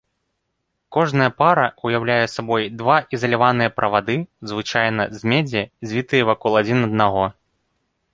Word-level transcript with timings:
Кожная 0.95 1.25
пара 1.41 1.65
ўяўляе 1.89 2.23
сабой 2.35 2.63
два 2.79 2.95
ізаляваныя 3.17 3.73
правады, 3.81 4.15
звычайна 4.53 5.05
з 5.19 5.31
медзі, 5.35 5.63
звітыя 5.93 6.23
вакол 6.31 6.51
адзін 6.63 6.79
аднаго. 6.89 7.23